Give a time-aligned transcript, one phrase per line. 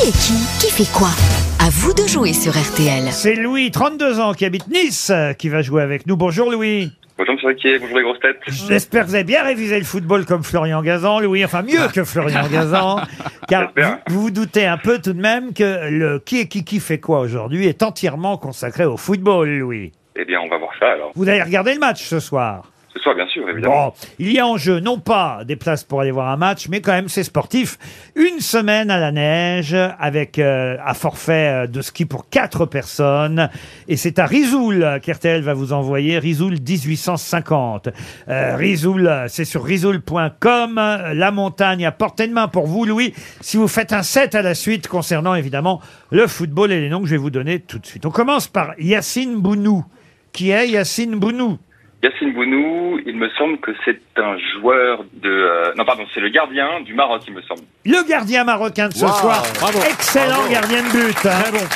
[0.00, 1.08] Qui est qui Qui fait quoi?
[1.58, 3.12] À vous de jouer sur RTL.
[3.12, 6.16] C'est Louis, 32 ans, qui habite Nice, euh, qui va jouer avec nous.
[6.16, 6.90] Bonjour Louis.
[7.18, 8.40] Bonjour Monsieur Riquier, bonjour les grosses têtes.
[8.46, 11.44] J'espère que vous avez bien révisé le football comme Florian Gazan, Louis.
[11.44, 13.02] Enfin, mieux que Florian Gazan.
[13.46, 16.64] Car vous, vous vous doutez un peu tout de même que le qui est qui
[16.64, 19.92] qui fait quoi aujourd'hui est entièrement consacré au football, Louis.
[20.16, 21.12] Eh bien, on va voir ça alors.
[21.14, 22.62] Vous allez regarder le match ce soir?
[22.92, 23.94] Ce soir, bien sûr, évidemment.
[24.18, 26.80] Il y a en jeu non pas des places pour aller voir un match, mais
[26.80, 27.78] quand même c'est sportif.
[28.16, 33.48] Une semaine à la neige avec euh, un forfait euh, de ski pour quatre personnes.
[33.86, 37.90] Et c'est à Rizoul euh, qu'RTL va vous envoyer, Rizoul 1850.
[38.28, 40.78] Euh, Rizoul, euh, c'est sur rizoul.com.
[40.78, 44.34] Euh, La montagne à portée de main pour vous, Louis, si vous faites un set
[44.34, 47.60] à la suite concernant évidemment le football et les noms que je vais vous donner
[47.60, 48.04] tout de suite.
[48.04, 49.84] On commence par Yacine Bounou.
[50.32, 51.58] Qui est Yacine Bounou?
[52.02, 55.28] Yacine Bounou, il me semble que c'est un joueur de...
[55.28, 57.60] euh, Non, pardon, c'est le gardien du Maroc, il me semble.
[57.84, 59.42] Le gardien marocain de ce Wow, soir.
[59.60, 60.50] bravo, Excellent bravo.
[60.52, 61.26] gardien de but.
[61.26, 61.66] hein.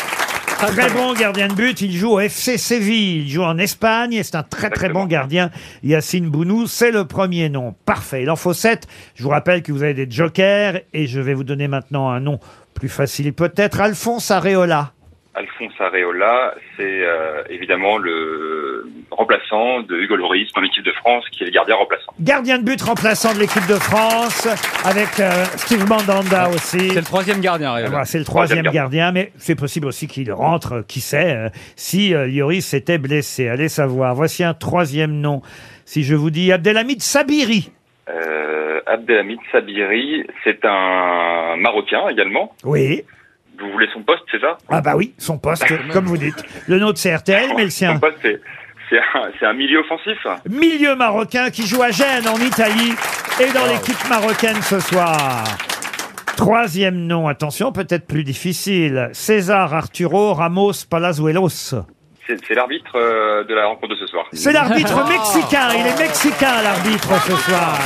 [0.66, 1.78] Très bon gardien de but.
[1.83, 3.22] Il joue au FC Séville.
[3.25, 5.50] Il joue en Espagne et c'est un très très bon gardien.
[5.83, 7.75] Yacine Bounou, c'est le premier nom.
[7.84, 8.22] Parfait.
[8.22, 8.86] Il en faut sept.
[9.14, 12.20] Je vous rappelle que vous avez des jokers et je vais vous donner maintenant un
[12.20, 12.41] nom
[12.72, 13.78] plus facile peut-être.
[13.83, 14.92] Alphonse Areola.
[15.34, 21.42] Alphonse Areola, c'est euh, évidemment le remplaçant de Hugo Lloris en équipe de France, qui
[21.42, 22.12] est le gardien remplaçant.
[22.20, 24.46] Gardien de but remplaçant de l'équipe de France
[24.84, 26.90] avec euh, Steve Mandanda aussi.
[26.90, 27.70] C'est le troisième gardien.
[27.86, 31.34] Voilà, c'est le troisième Troisième gardien, mais c'est possible aussi qu'il rentre, euh, qui sait,
[31.34, 33.48] euh, si euh, Lloris était blessé.
[33.48, 34.14] Allez savoir.
[34.14, 35.40] Voici un troisième nom.
[35.84, 37.72] Si je vous dis Abdelhamid Sabiri.
[38.08, 42.55] Euh, Abdelhamid Sabiri, c'est un Marocain également.
[42.64, 43.02] Oui.
[43.60, 46.42] Vous voulez son poste, c'est ça Ah bah oui, son poste, comme vous dites.
[46.69, 47.98] Le nôtre c'est RTL, mais le Son sien.
[47.98, 48.41] poste, c'est...
[48.91, 50.19] C'est un, c'est un milieu offensif
[50.50, 52.92] Milieu marocain qui joue à Gênes en Italie
[53.41, 55.42] et dans l'équipe marocaine ce soir.
[56.36, 59.08] Troisième nom, attention, peut-être plus difficile.
[59.12, 61.48] César Arturo Ramos Palazuelos.
[62.27, 64.27] C'est c'est l'arbitre euh, de la rencontre de ce soir.
[64.33, 67.79] C'est l'arbitre mexicain, il est mexicain l'arbitre ce soir.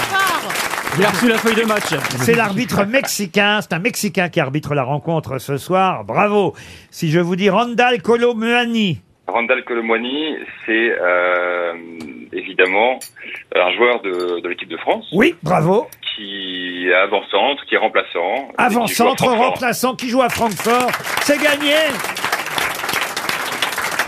[0.98, 1.94] Il a reçu la feuille de match.
[2.18, 6.04] C'est l'arbitre mexicain, c'est un Mexicain qui arbitre la rencontre ce soir.
[6.04, 6.54] Bravo.
[6.90, 11.74] Si je vous dis Randall Colomuani, Randall Colomwani, c'est euh,
[12.32, 12.98] évidemment
[13.54, 15.86] un joueur de, de l'équipe de France oui, bravo.
[16.00, 18.48] qui est avant-centre, qui est remplaçant.
[18.56, 20.90] Avant-centre remplaçant qui joue à Francfort.
[21.20, 21.74] C'est gagné.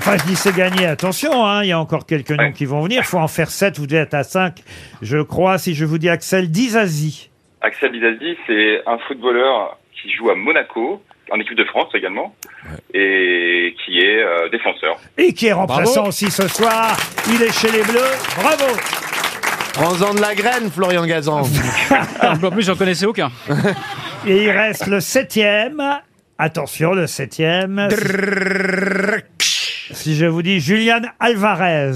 [0.00, 2.80] Enfin, je dis c'est gagné, attention, hein, il y a encore quelques noms qui vont
[2.82, 3.02] venir.
[3.02, 4.54] Il faut en faire 7, vous êtes à 5,
[5.02, 5.58] je crois.
[5.58, 7.28] Si je vous dis Axel Dizazi.
[7.60, 12.34] Axel Dizazi, c'est un footballeur qui joue à Monaco, en équipe de France également,
[12.94, 14.96] et qui est euh, défenseur.
[15.18, 16.08] Et qui est remplaçant Bravo.
[16.08, 16.96] aussi ce soir.
[17.28, 18.00] Il est chez les Bleus.
[18.40, 18.74] Bravo.
[19.74, 21.42] Prends-en de la graine, Florian Gazan.
[22.22, 23.30] En plus, j'en connaissais aucun.
[24.26, 25.82] Et il reste le septième.
[26.38, 27.88] Attention, le septième.
[30.10, 31.92] Si je vous dis Julian Alvarez.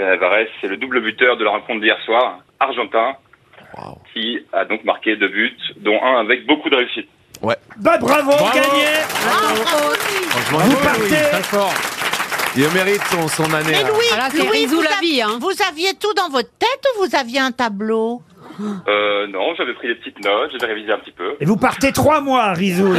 [0.00, 3.14] Alvarez, c'est le double buteur de la rencontre d'hier soir, argentin,
[4.12, 7.08] qui a donc marqué deux buts, dont un avec beaucoup de réussite.
[7.40, 11.72] Bah bravo, gagné Franchement, Vous partez Très fort.
[12.56, 13.66] il mérite son, son année.
[13.70, 13.88] Mais là.
[13.88, 15.38] Louis, Ah là, c'est Louis, Rizou vous, la av- vie, hein.
[15.40, 18.20] vous aviez tout dans votre tête ou vous aviez un tableau?
[18.60, 21.34] Euh, non, j'avais pris des petites notes, j'avais révisé un petit peu.
[21.40, 22.96] Et vous partez trois mois à Rizoul.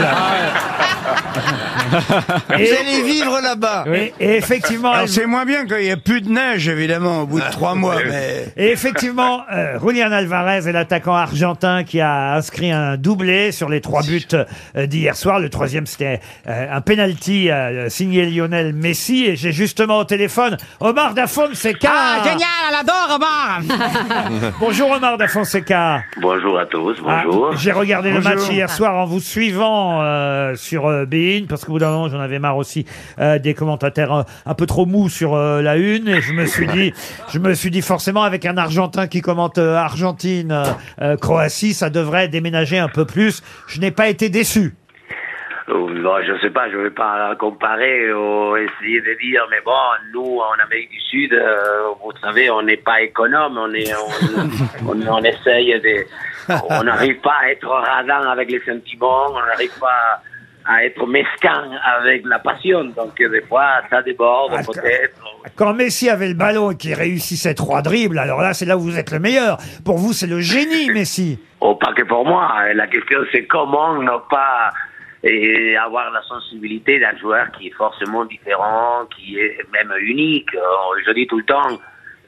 [2.50, 3.86] Vous et, allez vivre là-bas.
[4.20, 7.26] et effectivement, Alors elle- c'est moins bien qu'il n'y ait plus de neige, évidemment, au
[7.26, 7.96] bout de trois mois.
[8.06, 8.46] Mais...
[8.58, 13.82] et effectivement, euh, Julian Alvarez est l'attaquant argentin qui a inscrit un doublé sur les
[13.82, 15.40] trois buts euh, d'hier soir.
[15.40, 19.26] Le troisième, c'était euh, un penalty euh, signé Lionel Messi.
[19.26, 21.90] Et j'ai justement au téléphone Omar Da Fonseca.
[21.92, 23.62] Ah, génial, elle adore, Omar
[24.60, 26.04] Bonjour Omar Da Fonseca.
[26.22, 27.56] Bonjour à tous, Ah, bonjour.
[27.58, 31.74] J'ai regardé le match hier soir en vous suivant euh, sur euh, Bein parce qu'au
[31.74, 32.86] bout d'un moment j'en avais marre aussi
[33.20, 36.46] euh, des commentateurs euh, un peu trop mous sur euh, la une et je me
[36.46, 36.94] suis dit
[37.32, 40.64] je me suis dit forcément avec un Argentin qui commente euh, Argentine euh,
[41.02, 43.42] euh, Croatie ça devrait déménager un peu plus.
[43.68, 44.76] Je n'ai pas été déçu.
[45.70, 49.72] Euh, bon, je sais pas, je vais pas comparer ou essayer de dire, mais bon,
[50.14, 54.88] nous, en Amérique du Sud, euh, vous savez, on n'est pas économe, on est, on,
[54.90, 56.06] on, on essaye de,
[56.70, 60.22] on n'arrive pas à être radin avec les sentiments, on n'arrive pas
[60.66, 65.16] à être mesquin avec la passion, donc des fois, ça déborde, Ah, peut-être.
[65.56, 68.82] Quand Messi avait le ballon et qu'il réussissait trois dribbles, alors là c'est là où
[68.82, 69.58] vous êtes le meilleur.
[69.86, 71.40] Pour vous c'est le génie Messi.
[71.62, 72.52] Oh, pas que pour moi.
[72.74, 74.72] La question, c'est comment ne pas
[75.24, 80.54] et avoir la sensibilité d'un joueur qui est forcément différent, qui est même unique.
[80.56, 81.78] Euh, Je dis tout le temps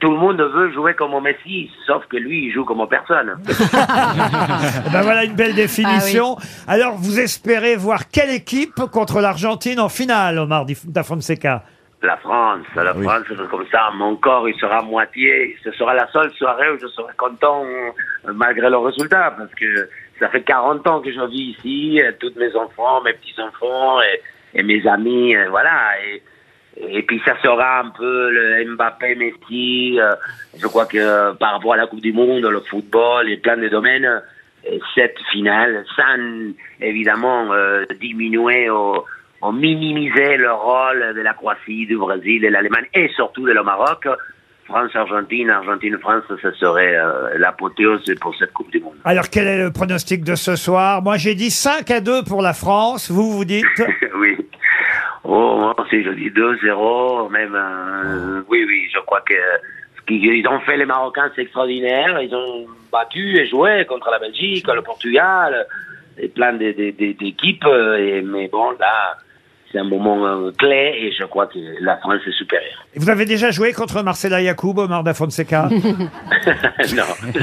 [0.02, 3.38] tout le monde veut jouer comme Messi, sauf que lui, il joue comme personne.
[3.48, 6.36] Eh Ben voilà une belle définition.
[6.66, 11.62] Alors, vous espérez voir quelle équipe contre l'Argentine en finale, Omar da Fonseca?
[12.02, 15.56] La France, la France, c'est comme ça, mon corps, il sera à moitié.
[15.62, 19.88] Ce sera la seule soirée où je serai content euh, malgré le résultat, parce que
[20.22, 24.20] ça fait 40 ans que je vis ici, euh, tous mes enfants, mes petits-enfants et,
[24.58, 25.94] et mes amis, euh, voilà.
[26.06, 26.22] Et,
[26.76, 29.98] et puis ça sera un peu le Mbappé, Messi.
[30.00, 30.14] euh,
[30.56, 33.68] je crois que par rapport à la Coupe du Monde, le football et plein de
[33.68, 34.22] domaines,
[34.94, 37.50] cette finale, sans évidemment
[38.00, 39.04] diminuer ou
[39.52, 44.06] minimiser le rôle de la Croatie, du Brésil, de l'Allemagne et surtout de le Maroc.
[44.66, 48.94] France-Argentine, Argentine-France, ce serait euh, l'apothéose pour cette Coupe du Monde.
[49.04, 51.02] Alors, quel est le pronostic de ce soir?
[51.02, 53.10] Moi, j'ai dit 5 à 2 pour la France.
[53.10, 53.64] Vous, vous dites?
[54.20, 54.36] Oui.
[55.24, 57.54] Oh, moi aussi, je dis 2-0, même.
[57.54, 59.34] euh, oui, oui, je crois que
[59.96, 62.20] ce qu'ils ont fait les Marocains, c'est extraordinaire.
[62.20, 65.66] Ils ont battu et joué contre la Belgique, le Portugal,
[66.18, 67.64] et plein d'équipes.
[67.66, 69.16] euh, Mais bon, là,
[69.72, 72.86] c'est un moment euh, clé et je crois que la France est supérieure.
[72.94, 75.68] Vous avez déjà joué contre Marcela Yacoub, Omar da Fonseca
[76.96, 77.02] non.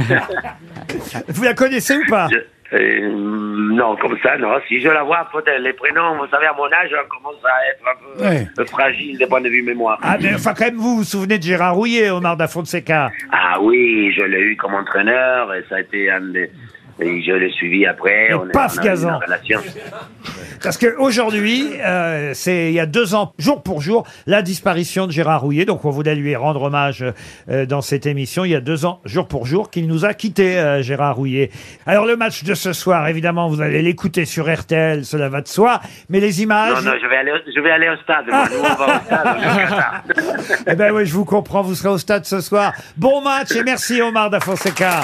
[1.27, 2.27] Vous la connaissez ou pas?
[2.31, 2.37] Je-
[2.71, 4.49] euh, non, comme ça, non.
[4.67, 7.67] Si je la vois, peut-être les prénoms, vous savez, à mon âge, on commence à
[7.67, 8.47] être un peu Ouais.
[8.59, 9.97] euh, fragile du point de vue mémoire.
[10.03, 13.09] Ah, mais enfin, quand même, vous vous souvenez de Gérard Rouillet, Omar da Fonseca?
[13.31, 16.51] Ah oui, je l'ai eu comme entraîneur et ça a été un des...
[17.01, 18.29] Et je l'ai suivi après.
[18.29, 19.09] Et on est- paf, on a eu Gazan.
[19.09, 19.59] une relation.
[20.63, 25.11] Parce qu'aujourd'hui, euh, c'est il y a deux ans, jour pour jour, la disparition de
[25.13, 25.63] Gérard Rouillet.
[25.63, 27.05] Donc on voulait lui rendre hommage
[27.49, 28.43] euh, dans cette émission.
[28.43, 31.49] Il y a deux ans, jour pour jour, qu'il nous a quitté, euh, Gérard Rouillet.
[31.85, 35.47] Alors le match de ce soir, évidemment, vous allez l'écouter sur RTL, cela va de
[35.47, 35.79] soi.
[36.09, 36.83] Mais les images...
[36.83, 38.25] Non, non, je vais aller, au- je vais aller au stade.
[38.27, 38.43] moi.
[38.51, 40.03] Nous, on va au stade, on est au Qatar.
[40.67, 42.73] Eh ben oui, je vous comprends, vous serez au stade ce soir.
[42.97, 45.01] Bon match et merci Omar da Fonseca.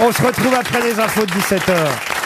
[0.00, 2.23] On se retrouve après les infos de 17h.